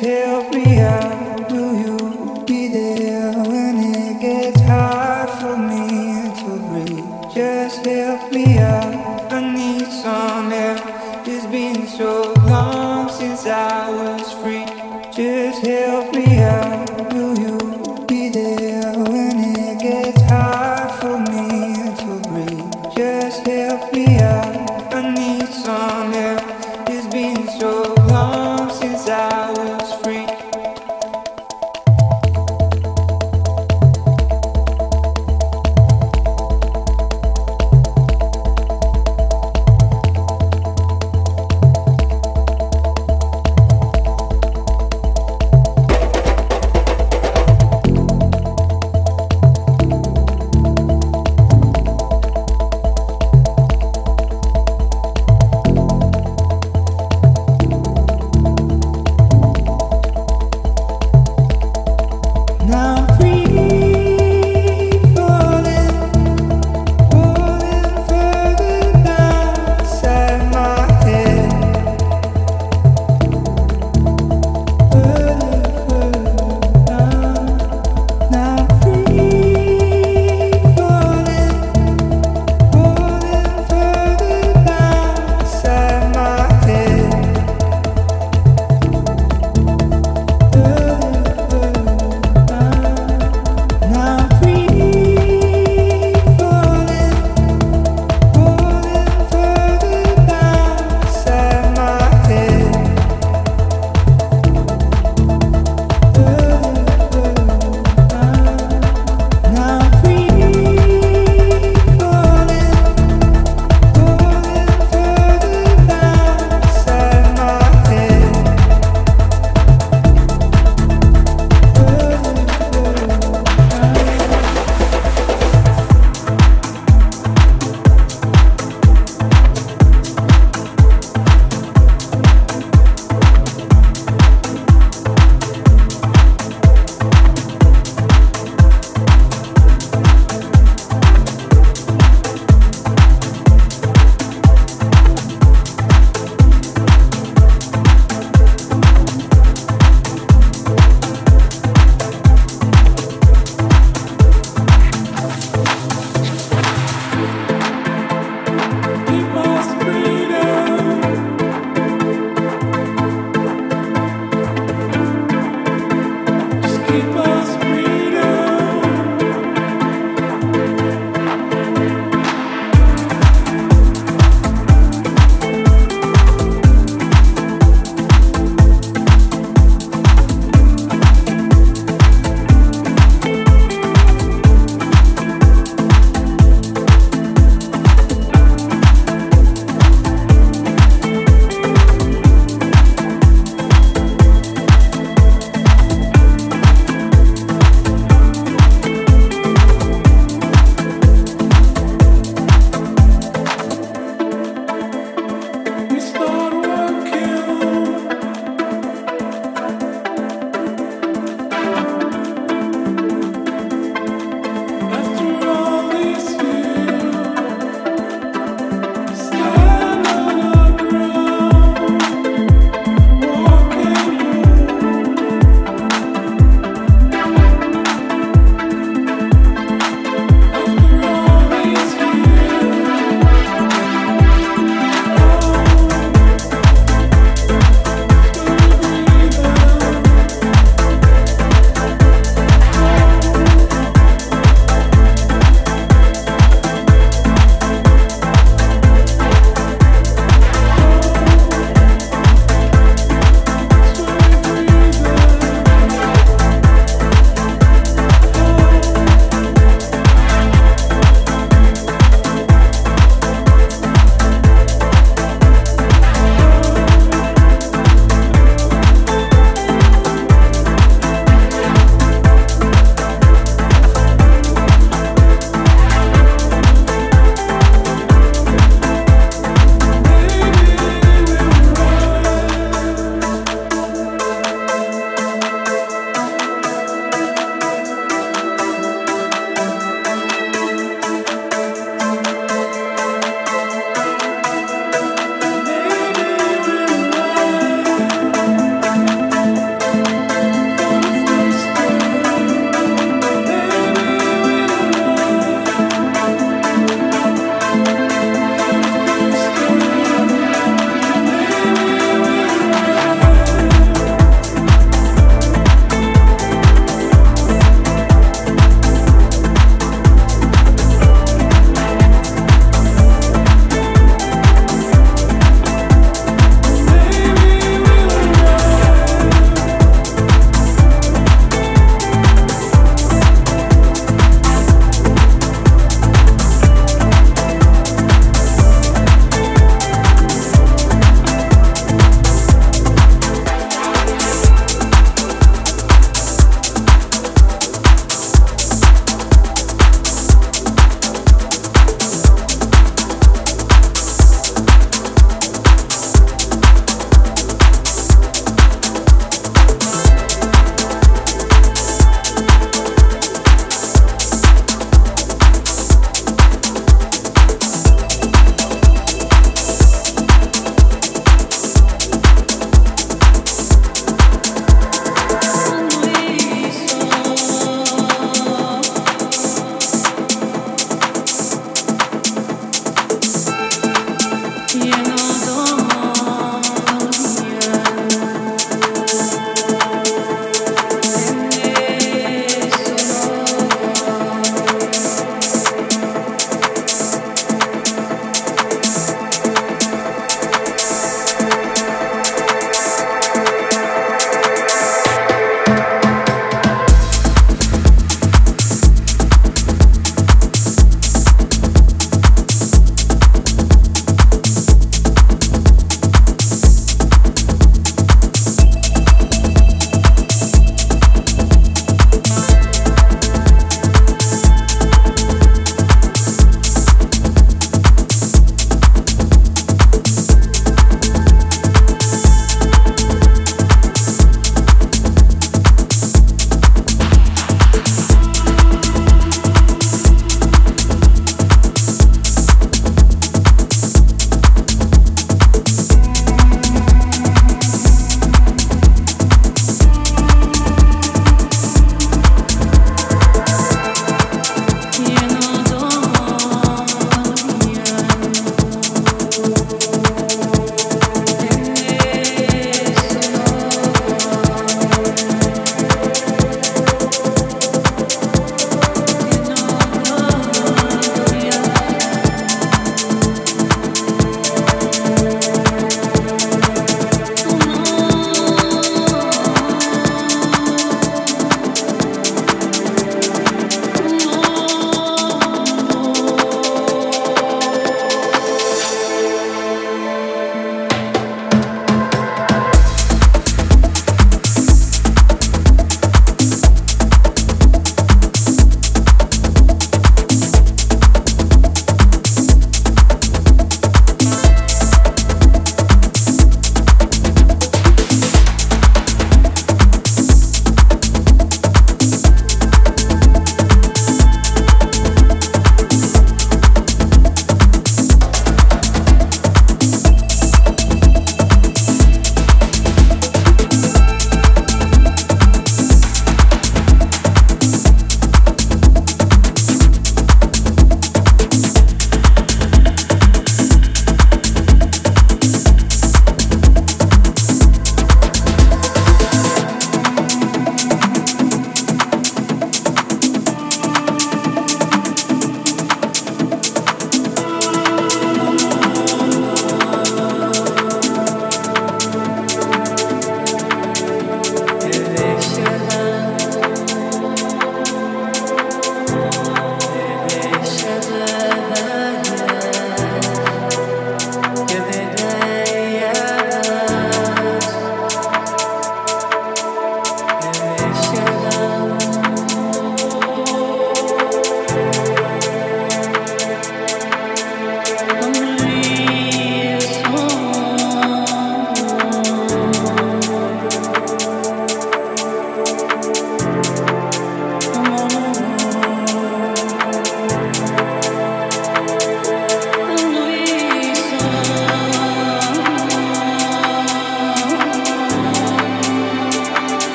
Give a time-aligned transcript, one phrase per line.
[0.00, 1.09] help me out.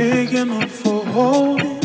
[0.00, 1.79] Big enough for holding.